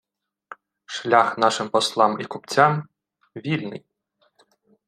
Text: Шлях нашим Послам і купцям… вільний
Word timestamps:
Шлях 0.93 1.29
нашим 1.37 1.69
Послам 1.69 2.19
і 2.21 2.25
купцям… 2.25 2.87
вільний 3.35 3.85